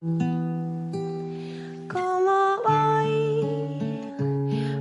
¿Cómo 0.00 0.30
voy 2.64 4.14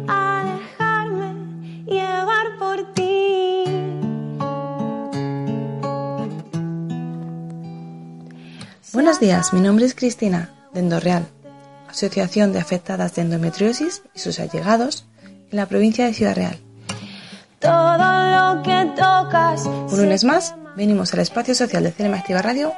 a 0.07 0.43
dejarme 0.45 1.33
llevar 1.87 2.55
por 2.59 2.93
ti? 2.93 3.63
Buenos 8.93 9.19
días, 9.19 9.53
mi 9.53 9.61
nombre 9.61 9.85
es 9.85 9.95
Cristina, 9.95 10.51
de 10.73 10.81
Endorreal, 10.81 11.25
Asociación 11.89 12.53
de 12.53 12.59
Afectadas 12.59 13.15
de 13.15 13.23
Endometriosis 13.23 14.03
y 14.13 14.19
sus 14.19 14.39
allegados 14.39 15.07
en 15.49 15.57
la 15.57 15.65
provincia 15.65 16.05
de 16.05 16.13
Ciudad 16.13 16.35
Real. 16.35 16.59
Todo 17.57 17.97
lo 17.97 18.61
que 18.61 18.85
tocas. 18.95 19.65
Un 19.65 19.97
lunes 19.97 20.23
más, 20.23 20.53
venimos 20.77 21.11
al 21.13 21.21
espacio 21.21 21.55
social 21.55 21.83
de 21.83 21.91
CNM 21.91 22.13
Activa 22.13 22.43
Radio 22.43 22.71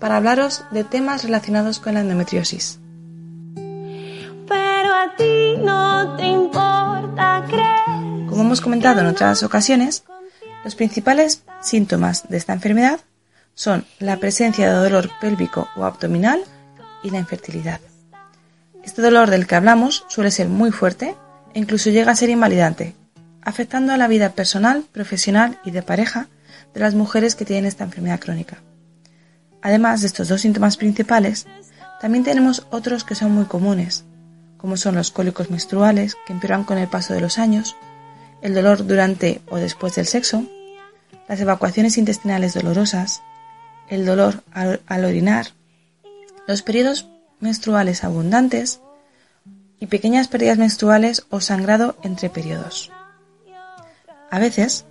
para 0.00 0.16
hablaros 0.16 0.64
de 0.70 0.84
temas 0.84 1.22
relacionados 1.22 1.78
con 1.78 1.94
la 1.94 2.00
endometriosis. 2.00 2.80
Pero 3.54 4.94
a 4.94 5.14
ti 5.18 5.58
no 5.58 6.16
te 6.16 6.26
importa 6.26 7.44
creer. 7.46 8.26
Como 8.26 8.40
hemos 8.40 8.62
comentado 8.62 9.02
en 9.02 9.06
otras 9.06 9.42
ocasiones, 9.42 10.02
los 10.64 10.74
principales 10.74 11.42
síntomas 11.60 12.26
de 12.30 12.38
esta 12.38 12.54
enfermedad 12.54 13.00
son 13.54 13.84
la 13.98 14.16
presencia 14.16 14.72
de 14.72 14.78
dolor 14.78 15.10
pélvico 15.20 15.68
o 15.76 15.84
abdominal 15.84 16.42
y 17.02 17.10
la 17.10 17.18
infertilidad. 17.18 17.80
Este 18.82 19.02
dolor 19.02 19.28
del 19.28 19.46
que 19.46 19.56
hablamos 19.56 20.06
suele 20.08 20.30
ser 20.30 20.48
muy 20.48 20.72
fuerte 20.72 21.14
e 21.52 21.58
incluso 21.58 21.90
llega 21.90 22.12
a 22.12 22.16
ser 22.16 22.30
invalidante, 22.30 22.96
afectando 23.42 23.92
a 23.92 23.98
la 23.98 24.08
vida 24.08 24.30
personal, 24.30 24.84
profesional 24.90 25.60
y 25.66 25.70
de 25.70 25.82
pareja 25.82 26.28
de 26.74 26.80
las 26.80 26.94
mujeres 26.94 27.34
que 27.34 27.44
tienen 27.44 27.66
esta 27.66 27.84
enfermedad 27.84 28.20
crónica. 28.20 28.62
Además 29.60 30.00
de 30.00 30.08
estos 30.08 30.28
dos 30.28 30.40
síntomas 30.40 30.76
principales, 30.76 31.46
también 32.00 32.24
tenemos 32.24 32.66
otros 32.70 33.04
que 33.04 33.14
son 33.14 33.32
muy 33.32 33.44
comunes, 33.44 34.04
como 34.56 34.76
son 34.76 34.94
los 34.94 35.10
cólicos 35.10 35.50
menstruales, 35.50 36.16
que 36.26 36.32
empeoran 36.32 36.64
con 36.64 36.78
el 36.78 36.88
paso 36.88 37.14
de 37.14 37.20
los 37.20 37.38
años, 37.38 37.76
el 38.42 38.54
dolor 38.54 38.86
durante 38.86 39.40
o 39.48 39.56
después 39.56 39.94
del 39.94 40.06
sexo, 40.06 40.44
las 41.28 41.40
evacuaciones 41.40 41.98
intestinales 41.98 42.54
dolorosas, 42.54 43.22
el 43.88 44.04
dolor 44.04 44.42
al, 44.52 45.04
orinar, 45.04 45.48
los 46.46 46.62
periodos 46.62 47.08
menstruales 47.40 48.04
abundantes 48.04 48.80
y 49.78 49.86
pequeñas 49.86 50.28
pérdidas 50.28 50.58
menstruales 50.58 51.26
o 51.30 51.40
sangrado 51.40 51.96
entre 52.02 52.30
periodos. 52.30 52.90
A 54.30 54.38
veces 54.38 54.86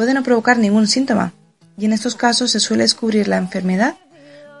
puede 0.00 0.14
no 0.14 0.22
provocar 0.22 0.56
ningún 0.56 0.86
síntoma 0.86 1.34
y 1.76 1.84
en 1.84 1.92
estos 1.92 2.14
casos 2.14 2.52
se 2.52 2.58
suele 2.58 2.84
descubrir 2.84 3.28
la 3.28 3.36
enfermedad 3.36 3.96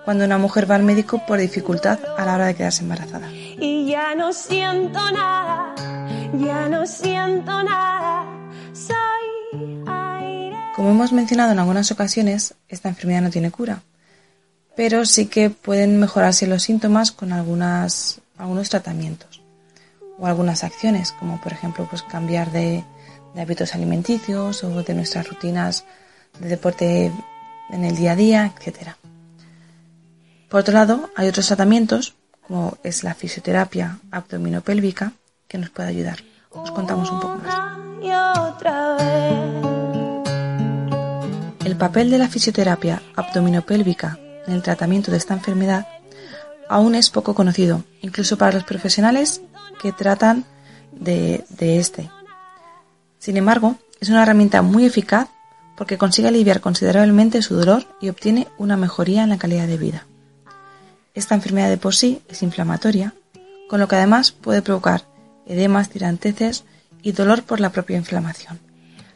cuando 0.04 0.26
una 0.26 0.36
mujer 0.36 0.70
va 0.70 0.74
al 0.74 0.82
médico 0.82 1.24
por 1.26 1.38
dificultad 1.38 1.98
a 2.18 2.26
la 2.26 2.34
hora 2.34 2.44
de 2.44 2.54
quedarse 2.54 2.82
embarazada. 2.82 3.32
Y 3.32 3.86
ya 3.88 4.14
no 4.14 4.34
siento 4.34 5.00
nada, 5.10 5.74
ya 6.34 6.68
no 6.68 6.86
siento 6.86 7.62
nada. 7.62 8.26
Soy 8.74 9.82
aire. 9.86 10.58
Como 10.76 10.90
hemos 10.90 11.10
mencionado 11.10 11.52
en 11.52 11.58
algunas 11.58 11.90
ocasiones, 11.90 12.52
esta 12.68 12.90
enfermedad 12.90 13.22
no 13.22 13.30
tiene 13.30 13.50
cura, 13.50 13.80
pero 14.76 15.06
sí 15.06 15.24
que 15.24 15.48
pueden 15.48 15.98
mejorarse 15.98 16.46
los 16.46 16.64
síntomas 16.64 17.12
con 17.12 17.32
algunas, 17.32 18.20
algunos 18.36 18.68
tratamientos 18.68 19.40
o 20.18 20.26
algunas 20.26 20.64
acciones, 20.64 21.12
como 21.12 21.40
por 21.40 21.54
ejemplo 21.54 21.86
pues 21.88 22.02
cambiar 22.02 22.52
de, 22.52 22.84
de 23.34 23.40
hábitos 23.40 23.74
alimenticios 23.74 24.64
o 24.64 24.82
de 24.82 24.94
nuestras 24.94 25.28
rutinas 25.28 25.84
de 26.38 26.48
deporte 26.48 27.12
en 27.70 27.84
el 27.84 27.96
día 27.96 28.12
a 28.12 28.16
día, 28.16 28.52
etcétera. 28.56 28.96
Por 30.48 30.60
otro 30.60 30.74
lado, 30.74 31.10
hay 31.16 31.28
otros 31.28 31.46
tratamientos, 31.46 32.14
como 32.46 32.76
es 32.82 33.04
la 33.04 33.14
fisioterapia 33.14 33.98
abdominopélvica, 34.10 35.12
que 35.46 35.58
nos 35.58 35.70
puede 35.70 35.88
ayudar. 35.88 36.18
Os 36.50 36.70
contamos 36.72 37.10
un 37.10 37.20
poco 37.20 37.36
más. 37.36 37.80
El 41.64 41.76
papel 41.76 42.10
de 42.10 42.18
la 42.18 42.28
fisioterapia 42.28 43.00
abdominopélvica 43.14 44.18
en 44.46 44.54
el 44.54 44.62
tratamiento 44.62 45.10
de 45.10 45.18
esta 45.18 45.34
enfermedad 45.34 45.86
aún 46.68 46.94
es 46.94 47.10
poco 47.10 47.34
conocido, 47.34 47.84
incluso 48.00 48.36
para 48.38 48.52
los 48.52 48.64
profesionales 48.64 49.42
que 49.80 49.92
tratan 49.92 50.44
de, 50.92 51.44
de 51.48 51.78
este. 51.78 52.10
Sin 53.20 53.36
embargo, 53.36 53.76
es 54.00 54.08
una 54.08 54.22
herramienta 54.22 54.62
muy 54.62 54.86
eficaz 54.86 55.28
porque 55.76 55.98
consigue 55.98 56.28
aliviar 56.28 56.60
considerablemente 56.60 57.42
su 57.42 57.54
dolor 57.54 57.84
y 58.00 58.08
obtiene 58.08 58.48
una 58.56 58.78
mejoría 58.78 59.22
en 59.22 59.28
la 59.28 59.38
calidad 59.38 59.66
de 59.66 59.76
vida. 59.76 60.06
Esta 61.14 61.34
enfermedad 61.34 61.68
de 61.68 61.76
por 61.76 61.94
sí 61.94 62.22
es 62.28 62.42
inflamatoria, 62.42 63.14
con 63.68 63.78
lo 63.78 63.88
que 63.88 63.96
además 63.96 64.32
puede 64.32 64.62
provocar 64.62 65.04
edemas, 65.46 65.90
tiranteces 65.90 66.64
y 67.02 67.12
dolor 67.12 67.42
por 67.42 67.60
la 67.60 67.70
propia 67.70 67.98
inflamación. 67.98 68.58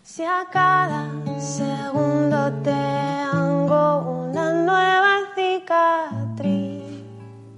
Si 0.02 0.22
a 0.22 0.46
cada 0.52 1.10
segundo 1.40 2.52
te 2.62 2.70
hago 2.72 4.28
una 4.30 4.52
nueva 4.52 5.16
cicatriz. 5.34 6.82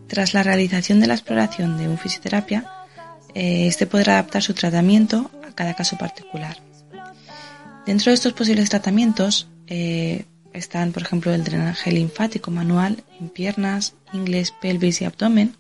Tras 0.07 0.33
la 0.33 0.45
realización 0.45 1.01
de 1.01 1.09
la 1.09 1.15
exploración 1.15 1.77
de 1.77 1.89
un 1.89 1.99
fisioterapia, 1.99 2.71
eh, 3.34 3.67
este 3.67 3.87
podrá 3.87 4.15
adaptar 4.15 4.43
su 4.43 4.55
tratamiento 4.55 5.31
cada 5.56 5.75
caso 5.75 5.99
particular. 5.99 6.56
Dentro 7.87 8.11
de 8.11 8.15
estos 8.15 8.33
posibles 8.33 8.71
tratamientos 8.71 9.49
eh, 9.67 10.25
están, 10.53 10.93
por 10.93 11.03
ejemplo, 11.03 11.34
el 11.34 11.44
drenaje 11.44 11.93
linfático 11.93 12.50
manual 12.50 13.03
en 13.21 13.28
piernas, 13.28 13.95
ingles, 14.12 14.53
pelvis 14.53 15.00
y 15.00 15.05
abdomen. 15.05 15.56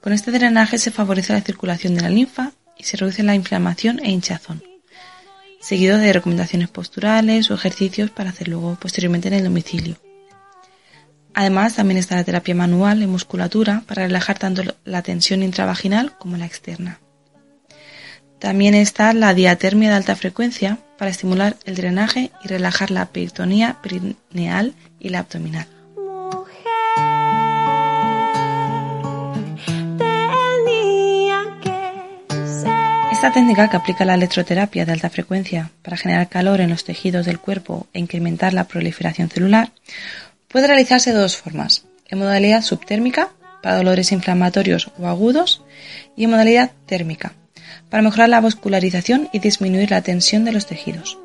Con 0.00 0.12
este 0.12 0.30
drenaje 0.30 0.78
se 0.78 0.90
favorece 0.90 1.32
la 1.32 1.40
circulación 1.40 1.94
de 1.94 2.02
la 2.02 2.10
linfa 2.10 2.52
y 2.76 2.84
se 2.84 2.96
reduce 2.96 3.22
la 3.22 3.34
inflamación 3.34 4.00
e 4.00 4.10
hinchazón, 4.10 4.62
seguido 5.60 5.98
de 5.98 6.12
recomendaciones 6.12 6.68
posturales 6.68 7.50
o 7.50 7.54
ejercicios 7.54 8.10
para 8.10 8.30
hacer 8.30 8.48
luego 8.48 8.76
posteriormente 8.80 9.28
en 9.28 9.34
el 9.34 9.44
domicilio. 9.44 9.96
Además, 11.34 11.76
también 11.76 11.98
está 11.98 12.16
la 12.16 12.24
terapia 12.24 12.54
manual 12.54 13.02
en 13.02 13.10
musculatura 13.10 13.82
para 13.86 14.02
relajar 14.02 14.38
tanto 14.38 14.62
la 14.84 15.02
tensión 15.02 15.42
intravaginal 15.42 16.16
como 16.18 16.36
la 16.36 16.46
externa. 16.46 17.00
También 18.40 18.74
está 18.74 19.12
la 19.12 19.34
diatermia 19.34 19.90
de 19.90 19.96
alta 19.96 20.16
frecuencia 20.16 20.78
para 20.96 21.10
estimular 21.10 21.56
el 21.66 21.76
drenaje 21.76 22.30
y 22.42 22.48
relajar 22.48 22.90
la 22.90 23.04
peritonía 23.06 23.76
perineal 23.82 24.74
y 24.98 25.10
la 25.10 25.20
abdominal. 25.20 25.66
Esta 33.12 33.32
técnica 33.34 33.68
que 33.68 33.76
aplica 33.76 34.06
la 34.06 34.14
electroterapia 34.14 34.86
de 34.86 34.92
alta 34.92 35.10
frecuencia 35.10 35.70
para 35.82 35.98
generar 35.98 36.30
calor 36.30 36.62
en 36.62 36.70
los 36.70 36.84
tejidos 36.84 37.26
del 37.26 37.38
cuerpo 37.38 37.86
e 37.92 37.98
incrementar 37.98 38.54
la 38.54 38.64
proliferación 38.64 39.28
celular 39.28 39.70
puede 40.48 40.66
realizarse 40.66 41.12
de 41.12 41.18
dos 41.18 41.36
formas, 41.36 41.84
en 42.08 42.18
modalidad 42.20 42.62
subtérmica 42.62 43.28
para 43.62 43.76
dolores 43.76 44.12
inflamatorios 44.12 44.90
o 44.98 45.06
agudos 45.06 45.62
y 46.16 46.24
en 46.24 46.30
modalidad 46.30 46.70
térmica 46.86 47.34
para 47.88 48.02
mejorar 48.02 48.28
la 48.28 48.40
vascularización 48.40 49.28
y 49.32 49.38
disminuir 49.38 49.90
la 49.90 50.02
tensión 50.02 50.44
de 50.44 50.52
los 50.52 50.66
tejidos. 50.66 51.18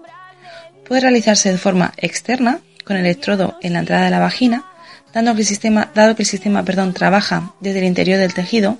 Puede 0.87 1.01
realizarse 1.01 1.51
de 1.51 1.57
forma 1.57 1.93
externa, 1.97 2.59
con 2.83 2.97
electrodo 2.97 3.57
en 3.61 3.73
la 3.73 3.79
entrada 3.79 4.05
de 4.05 4.11
la 4.11 4.19
vagina, 4.19 4.65
dando 5.13 5.33
que 5.33 5.41
el 5.41 5.47
sistema, 5.47 5.91
dado 5.95 6.15
que 6.15 6.23
el 6.23 6.27
sistema 6.27 6.63
perdón, 6.63 6.93
trabaja 6.93 7.53
desde 7.59 7.79
el 7.79 7.85
interior 7.85 8.19
del 8.19 8.33
tejido 8.33 8.79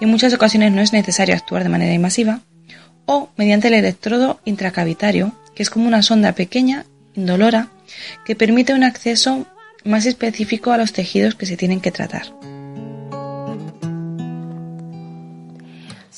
y 0.00 0.04
en 0.04 0.10
muchas 0.10 0.32
ocasiones 0.32 0.72
no 0.72 0.80
es 0.80 0.92
necesario 0.92 1.34
actuar 1.34 1.62
de 1.62 1.68
manera 1.68 1.94
invasiva, 1.94 2.40
o 3.04 3.30
mediante 3.36 3.68
el 3.68 3.74
electrodo 3.74 4.40
intracavitario, 4.44 5.32
que 5.54 5.62
es 5.62 5.70
como 5.70 5.86
una 5.86 6.02
sonda 6.02 6.32
pequeña, 6.32 6.84
indolora, 7.14 7.68
que 8.24 8.34
permite 8.34 8.74
un 8.74 8.84
acceso 8.84 9.46
más 9.84 10.06
específico 10.06 10.72
a 10.72 10.78
los 10.78 10.92
tejidos 10.92 11.34
que 11.34 11.46
se 11.46 11.56
tienen 11.56 11.80
que 11.80 11.92
tratar. 11.92 12.26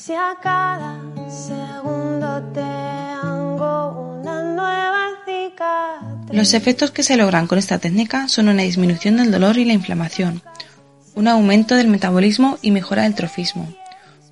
Si 0.09 0.15
a 0.15 0.35
cada 0.41 0.97
segundo 1.29 2.41
te 2.51 2.61
hago 2.61 4.17
una 4.19 4.41
nueva 4.41 5.05
cicatriz. 5.23 6.35
Los 6.35 6.55
efectos 6.55 6.89
que 6.89 7.03
se 7.03 7.15
logran 7.15 7.45
con 7.45 7.59
esta 7.59 7.77
técnica 7.77 8.27
son 8.27 8.49
una 8.49 8.63
disminución 8.63 9.17
del 9.17 9.29
dolor 9.29 9.59
y 9.59 9.65
la 9.65 9.73
inflamación, 9.73 10.41
un 11.13 11.27
aumento 11.27 11.75
del 11.75 11.89
metabolismo 11.89 12.57
y 12.63 12.71
mejora 12.71 13.03
del 13.03 13.13
trofismo, 13.13 13.71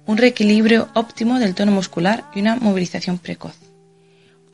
un 0.07 0.17
reequilibrio 0.17 0.89
óptimo 0.95 1.37
del 1.37 1.53
tono 1.53 1.73
muscular 1.73 2.23
y 2.33 2.41
una 2.41 2.55
movilización 2.55 3.19
precoz. 3.19 3.53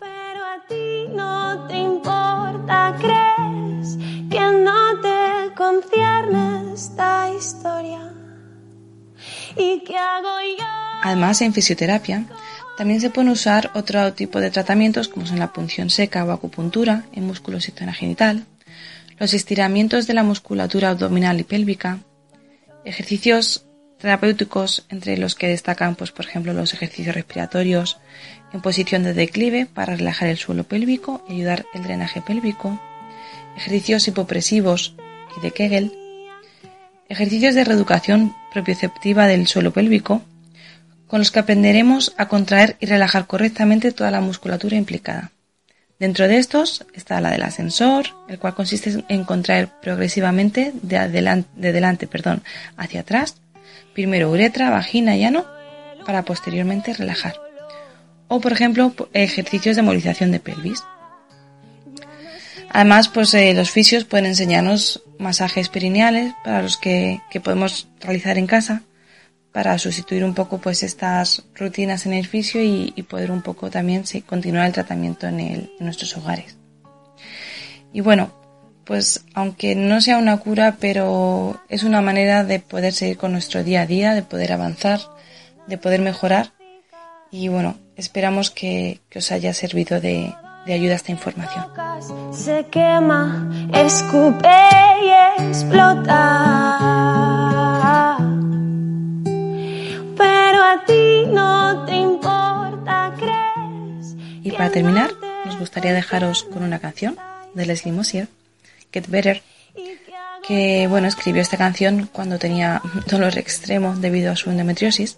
Pero 0.01 0.43
a 0.43 0.67
ti 0.67 1.07
no 1.15 1.67
te 1.69 1.77
importa, 1.77 2.97
crees 2.99 3.95
que 4.29 4.41
no 4.61 4.99
te 4.99 5.55
concierne 5.55 6.73
esta 6.73 7.29
historia. 7.33 8.11
¿Y 9.55 9.85
qué 9.85 9.97
hago 9.97 10.41
yo? 10.59 10.82
Además, 11.05 11.41
en 11.41 11.53
fisioterapia 11.53 12.23
también 12.77 13.01
se 13.01 13.09
pueden 13.09 13.29
usar 13.29 13.71
otro 13.75 14.13
tipo 14.13 14.39
de 14.39 14.51
tratamientos 14.51 15.09
como 15.09 15.25
son 15.25 15.37
la 15.37 15.51
punción 15.51 15.89
seca 15.89 16.23
o 16.23 16.31
acupuntura 16.31 17.03
en 17.11 17.27
músculo 17.27 17.59
genital, 17.59 18.45
los 19.19 19.33
estiramientos 19.33 20.07
de 20.07 20.13
la 20.13 20.23
musculatura 20.23 20.91
abdominal 20.91 21.41
y 21.41 21.43
pélvica, 21.43 21.99
Ejercicios 22.85 23.65
terapéuticos 23.99 24.85
entre 24.89 25.17
los 25.17 25.35
que 25.35 25.47
destacan, 25.47 25.95
pues, 25.95 26.11
por 26.11 26.25
ejemplo, 26.25 26.53
los 26.53 26.73
ejercicios 26.73 27.15
respiratorios 27.15 27.97
en 28.53 28.61
posición 28.61 29.03
de 29.03 29.13
declive 29.13 29.65
para 29.65 29.95
relajar 29.95 30.29
el 30.29 30.37
suelo 30.37 30.63
pélvico 30.63 31.23
y 31.29 31.33
ayudar 31.33 31.65
el 31.73 31.83
drenaje 31.83 32.21
pélvico, 32.21 32.79
ejercicios 33.57 34.07
hipopresivos 34.07 34.95
y 35.37 35.41
de 35.41 35.51
Kegel, 35.51 35.93
ejercicios 37.09 37.55
de 37.55 37.63
reeducación 37.63 38.33
propioceptiva 38.53 39.27
del 39.27 39.47
suelo 39.47 39.71
pélvico, 39.71 40.21
con 41.13 41.19
los 41.19 41.29
que 41.29 41.37
aprenderemos 41.37 42.11
a 42.17 42.27
contraer 42.27 42.75
y 42.79 42.87
relajar 42.87 43.27
correctamente 43.27 43.91
toda 43.91 44.09
la 44.09 44.19
musculatura 44.19 44.77
implicada. 44.77 45.31
Dentro 45.99 46.27
de 46.27 46.39
estos 46.39 46.87
está 46.95 47.21
la 47.21 47.29
del 47.29 47.43
ascensor, 47.43 48.07
el 48.27 48.39
cual 48.39 48.55
consiste 48.55 49.05
en 49.09 49.23
contraer 49.23 49.69
progresivamente 49.79 50.73
de, 50.81 50.97
adelante, 50.97 51.47
de 51.55 51.71
delante 51.71 52.07
perdón, 52.07 52.41
hacia 52.77 53.01
atrás 53.01 53.35
primero 53.93 54.31
uretra, 54.31 54.71
vagina 54.71 55.15
y 55.15 55.23
ano, 55.23 55.45
para 56.03 56.25
posteriormente 56.25 56.95
relajar. 56.95 57.35
O, 58.27 58.41
por 58.41 58.51
ejemplo, 58.51 58.91
ejercicios 59.13 59.75
de 59.75 59.83
movilización 59.83 60.31
de 60.31 60.39
pelvis. 60.39 60.83
Además, 62.71 63.07
pues 63.09 63.35
eh, 63.35 63.53
los 63.53 63.69
fisios 63.69 64.05
pueden 64.05 64.25
enseñarnos 64.25 65.03
masajes 65.19 65.69
perineales 65.69 66.33
para 66.43 66.63
los 66.63 66.77
que, 66.77 67.21
podemos 67.43 67.87
realizar 67.99 68.39
en 68.39 68.47
casa 68.47 68.81
para 69.53 69.77
sustituir 69.77 70.25
un 70.25 70.33
poco 70.33 70.57
pues 70.57 70.83
estas 70.83 71.43
rutinas 71.55 72.05
en 72.05 72.13
el 72.13 72.27
fisio 72.27 72.61
y, 72.61 72.91
poder 73.07 73.31
un 73.31 73.43
poco 73.43 73.69
también 73.69 74.03
continuar 74.25 74.65
el 74.65 74.73
tratamiento 74.73 75.27
en, 75.27 75.71
nuestros 75.79 76.17
hogares. 76.17 76.57
Y 77.93 78.01
bueno, 78.01 78.31
pues 78.83 79.23
aunque 79.35 79.75
no 79.75 80.01
sea 80.01 80.17
una 80.17 80.37
cura, 80.37 80.77
pero 80.79 81.61
es 81.69 81.83
una 81.83 82.01
manera 82.01 82.43
de 82.43 82.59
poder 82.59 82.93
seguir 82.93 83.17
con 83.17 83.31
nuestro 83.31 83.63
día 83.63 83.81
a 83.81 83.85
día, 83.85 84.15
de 84.15 84.23
poder 84.23 84.51
avanzar, 84.51 84.99
de 85.67 85.77
poder 85.77 86.01
mejorar. 86.01 86.53
Y 87.29 87.47
bueno, 87.47 87.77
esperamos 87.95 88.49
que, 88.49 89.01
os 89.15 89.31
haya 89.31 89.53
servido 89.53 90.01
de, 90.01 90.33
ayuda 90.65 90.95
esta 90.95 91.11
información. 91.11 91.65
A 100.73 100.85
ti 100.85 101.25
no 101.27 101.85
te 101.85 101.95
importa, 101.95 103.13
crees. 103.17 104.15
Y 104.43 104.51
para 104.51 104.71
terminar, 104.71 105.11
nos 105.45 105.59
gustaría 105.59 105.93
dejaros 105.93 106.43
con 106.43 106.63
una 106.63 106.79
canción 106.79 107.15
de 107.53 107.65
Leslie 107.65 107.93
Mosier 107.93 108.27
Get 108.91 109.07
Better, 109.07 109.43
que 110.47 110.87
bueno, 110.87 111.07
escribió 111.07 111.41
esta 111.41 111.57
canción 111.57 112.09
cuando 112.11 112.39
tenía 112.39 112.81
dolor 113.07 113.37
extremo 113.37 113.95
debido 113.95 114.31
a 114.31 114.35
su 114.35 114.49
endometriosis 114.49 115.17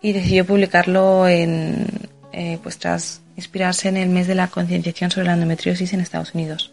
y 0.00 0.12
decidió 0.12 0.46
publicarlo 0.46 1.26
en, 1.26 1.86
eh, 2.32 2.58
pues 2.62 2.78
tras 2.78 3.20
inspirarse 3.36 3.88
en 3.88 3.96
el 3.96 4.08
mes 4.08 4.28
de 4.28 4.36
la 4.36 4.46
concienciación 4.46 5.10
sobre 5.10 5.26
la 5.26 5.34
endometriosis 5.34 5.92
en 5.92 6.00
Estados 6.00 6.34
Unidos. 6.34 6.72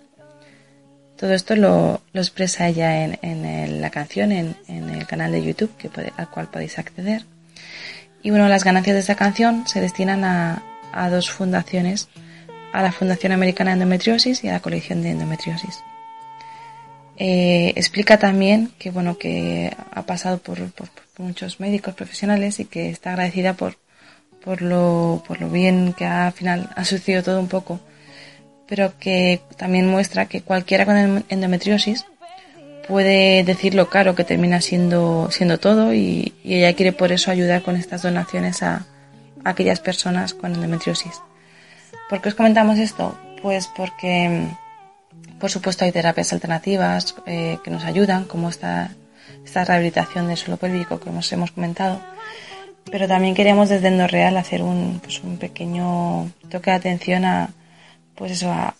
Todo 1.17 1.33
esto 1.33 1.55
lo, 1.55 2.01
expresa 2.13 2.67
ella 2.67 3.03
en, 3.03 3.81
la 3.81 3.89
canción, 3.89 4.31
en, 4.31 4.55
el 4.67 5.07
canal 5.07 5.31
de 5.31 5.43
YouTube 5.43 5.75
que 5.77 5.89
al 6.17 6.29
cual 6.29 6.49
podéis 6.49 6.77
acceder. 6.77 7.25
Y 8.25 8.31
bueno, 8.31 8.47
las 8.47 8.63
ganancias 8.63 8.95
de 8.95 9.01
esta 9.01 9.13
canción 9.13 9.67
se 9.67 9.79
destinan 9.81 10.23
a, 10.23 10.63
a 10.91 11.11
dos 11.11 11.29
fundaciones, 11.29 12.09
a 12.73 12.81
la 12.81 12.91
Fundación 12.91 13.33
Americana 13.33 13.69
de 13.69 13.73
Endometriosis 13.75 14.43
y 14.43 14.47
a 14.47 14.53
la 14.53 14.61
Colección 14.61 15.03
de 15.03 15.11
Endometriosis. 15.11 15.83
Eh, 17.17 17.73
explica 17.75 18.17
también 18.17 18.71
que 18.79 18.89
bueno 18.89 19.19
que 19.19 19.71
ha 19.91 20.01
pasado 20.07 20.39
por, 20.39 20.57
muchos 21.19 21.59
médicos 21.59 21.93
profesionales 21.93 22.59
y 22.59 22.65
que 22.65 22.89
está 22.89 23.11
agradecida 23.11 23.53
por, 23.53 23.77
por, 24.43 24.63
lo, 24.63 25.23
por 25.27 25.39
lo 25.39 25.51
bien 25.51 25.93
que 25.93 26.05
al 26.05 26.33
final 26.33 26.71
ha 26.75 26.83
sucedido 26.83 27.21
todo 27.21 27.39
un 27.39 27.47
poco, 27.47 27.79
pero 28.67 28.97
que 28.97 29.39
también 29.55 29.87
muestra 29.87 30.25
que 30.25 30.41
cualquiera 30.41 30.87
con 30.87 31.23
endometriosis 31.29 32.07
puede 32.87 33.43
decir 33.43 33.75
lo 33.75 33.89
caro 33.89 34.15
que 34.15 34.23
termina 34.23 34.61
siendo, 34.61 35.29
siendo 35.31 35.59
todo 35.59 35.93
y, 35.93 36.33
ella 36.43 36.73
quiere 36.73 36.93
por 36.93 37.11
eso 37.11 37.31
ayudar 37.31 37.63
con 37.63 37.75
estas 37.75 38.03
donaciones 38.03 38.61
a, 38.63 38.85
aquellas 39.43 39.79
personas 39.79 40.33
con 40.33 40.53
endometriosis. 40.53 41.21
¿Por 42.09 42.21
qué 42.21 42.29
os 42.29 42.35
comentamos 42.35 42.79
esto? 42.79 43.17
Pues 43.41 43.67
porque 43.75 44.47
por 45.39 45.51
supuesto 45.51 45.85
hay 45.85 45.91
terapias 45.91 46.33
alternativas 46.33 47.15
eh, 47.25 47.57
que 47.63 47.71
nos 47.71 47.83
ayudan, 47.83 48.25
como 48.25 48.49
esta, 48.49 48.91
esta 49.43 49.65
rehabilitación 49.65 50.27
del 50.27 50.37
suelo 50.37 50.57
pélvico 50.57 50.99
que 50.99 51.09
hemos, 51.09 51.31
hemos 51.31 51.51
comentado. 51.51 52.01
Pero 52.91 53.07
también 53.07 53.35
queríamos 53.35 53.69
desde 53.69 53.87
Endorreal 53.87 54.37
hacer 54.37 54.61
un, 54.61 54.99
pues 55.03 55.21
un 55.23 55.37
pequeño 55.37 56.31
toque 56.49 56.71
de 56.71 56.77
atención 56.77 57.25
a, 57.25 57.49
pues 58.15 58.31
eso, 58.31 58.51
a, 58.51 58.75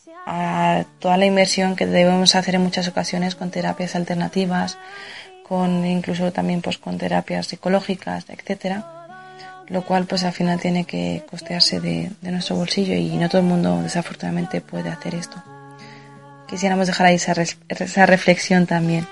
toda 1.00 1.18
la 1.18 1.26
inversión 1.26 1.76
que 1.76 1.86
debemos 1.86 2.36
hacer 2.36 2.56
en 2.56 2.62
muchas 2.62 2.88
ocasiones 2.88 3.36
con 3.36 3.52
terapias 3.52 3.96
alternativas, 3.96 4.78
con 5.48 5.86
incluso 5.86 6.32
también 6.32 6.62
pues 6.62 6.78
con 6.78 6.98
terapias 6.98 7.48
psicológicas, 7.48 8.26
etcétera, 8.30 9.64
lo 9.68 9.84
cual 9.84 10.06
pues 10.06 10.24
al 10.24 10.34
final 10.34 10.60
tiene 10.60 10.86
que 10.86 11.24
costearse 11.30 11.80
de, 11.80 12.12
de 12.22 12.32
nuestro 12.32 12.56
bolsillo 12.56 12.96
y 12.96 13.16
no 13.18 13.30
todo 13.30 13.42
el 13.42 13.48
mundo 13.48 13.82
desafortunadamente 13.82 14.62
puede 14.62 14.90
hacer 14.90 15.16
esto 15.16 15.44
quisiéramos 16.46 16.88
dejar 16.88 17.08
ahí 17.08 17.16
esa, 17.16 17.34
esa 17.70 18.06
reflexión 18.06 18.66
también. 18.66 19.08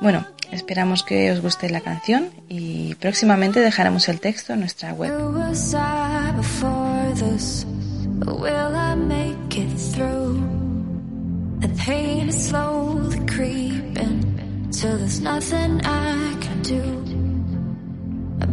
Bueno, 0.00 0.26
esperamos 0.52 1.02
que 1.02 1.32
os 1.32 1.40
guste 1.40 1.70
la 1.70 1.80
canción 1.80 2.30
y 2.48 2.94
próximamente 2.96 3.60
dejaremos 3.60 4.08
el 4.08 4.20
texto 4.20 4.52
en 4.52 4.60
nuestra 4.60 4.92
web. 4.92 5.12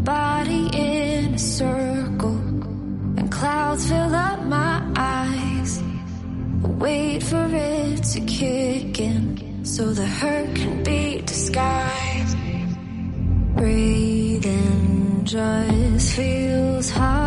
Body 0.04 0.70
in 0.74 1.34
a 1.34 1.40
circle 1.40 2.38
and 3.18 3.32
clouds 3.32 3.90
fill 3.90 4.14
up 4.14 4.44
my 4.44 4.84
eyes. 4.96 5.82
I 6.64 6.68
Wait 6.68 7.24
for 7.24 7.48
it 7.52 8.04
to 8.14 8.20
kick 8.22 9.00
in 9.00 9.66
so 9.66 9.94
the 9.94 10.06
hurt 10.06 10.56
can 10.56 10.84
be 10.84 11.22
disguised. 11.22 12.38
Breathing 13.56 15.22
just 15.24 16.16
feels 16.16 16.92
harder. 16.92 17.23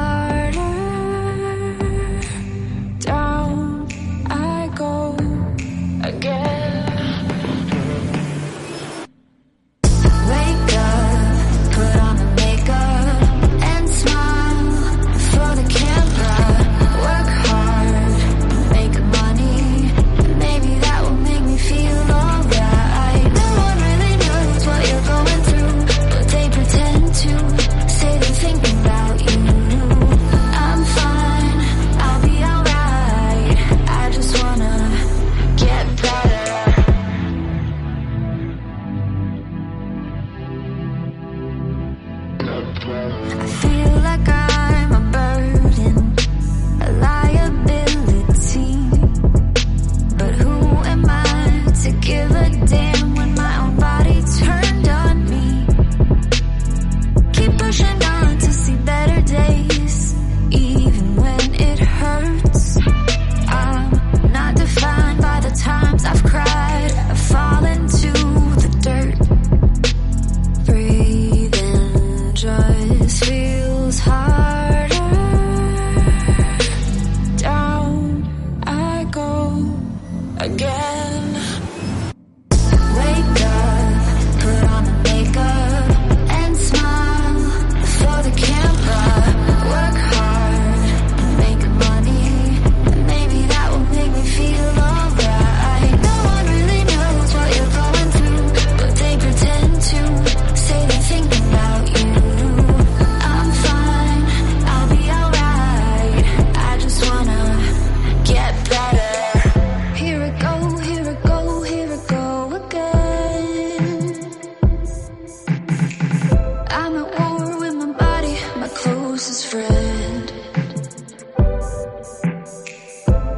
I'm 116.86 116.94
at 116.98 117.18
war 117.18 117.58
with 117.58 117.74
my 117.74 117.90
body, 117.94 118.38
my 118.60 118.68
closest 118.68 119.48
friend. 119.48 120.32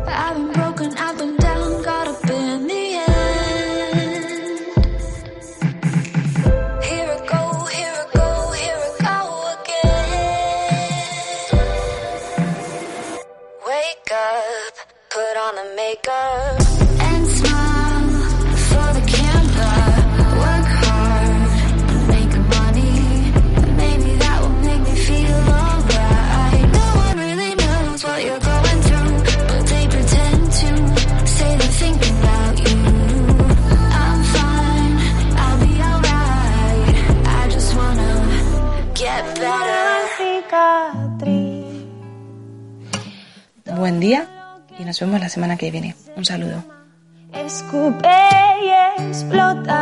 I've 0.06 0.36
been 0.36 0.52
broken, 0.52 0.92
I've 0.98 1.16
been 1.16 1.34
down, 1.38 1.82
got 1.82 2.08
in 2.30 2.66
the 2.66 2.84
end. 3.08 4.60
Here 6.84 7.08
I 7.08 7.18
go, 7.32 7.64
here 7.72 7.94
I 7.96 8.06
go, 8.12 8.52
here 8.60 8.80
I 8.84 8.90
go 9.08 9.18
again. 9.56 9.96
Wake 13.66 14.10
up, 14.12 14.74
put 15.08 15.34
on 15.38 15.54
the 15.54 15.64
makeup. 15.74 16.77
buen 43.78 44.00
día 44.00 44.28
y 44.78 44.85
nos 44.85 44.99
vemos 45.00 45.20
la 45.20 45.28
semana 45.28 45.56
que 45.56 45.70
viene. 45.70 45.94
Un 46.16 46.25
saludo. 46.25 46.64
Escupe 47.32 48.08
y 48.64 48.70
explota. 49.02 49.76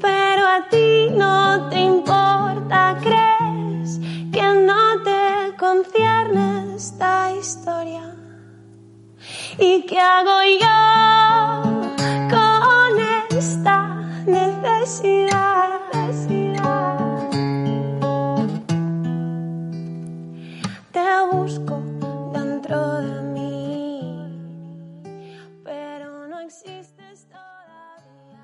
Pero 0.00 0.46
a 0.46 0.68
ti 0.70 1.10
no 1.16 1.68
te 1.70 1.80
importa, 1.80 2.98
crees 3.00 4.00
que 4.32 4.42
no 4.42 5.02
te 5.04 5.56
concierne 5.56 6.74
esta 6.74 7.32
historia. 7.32 8.14
¿Y 9.58 9.86
qué 9.86 9.98
hago 10.00 10.42
yo 10.60 11.62
con 12.28 12.98
esta 13.38 14.02
necesidad? 14.26 15.62